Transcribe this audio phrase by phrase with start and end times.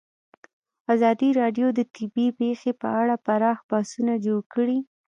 [0.93, 4.79] ازادي راډیو د طبیعي پېښې په اړه پراخ بحثونه جوړ کړي.